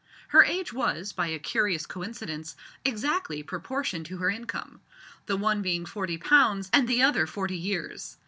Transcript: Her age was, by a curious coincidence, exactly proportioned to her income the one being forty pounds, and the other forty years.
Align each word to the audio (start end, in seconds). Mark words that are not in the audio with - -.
Her 0.29 0.43
age 0.43 0.73
was, 0.73 1.11
by 1.11 1.27
a 1.27 1.37
curious 1.37 1.85
coincidence, 1.85 2.55
exactly 2.83 3.43
proportioned 3.43 4.07
to 4.07 4.17
her 4.17 4.31
income 4.31 4.81
the 5.27 5.37
one 5.37 5.61
being 5.61 5.85
forty 5.85 6.17
pounds, 6.17 6.71
and 6.73 6.87
the 6.87 7.03
other 7.03 7.27
forty 7.27 7.55
years. 7.55 8.17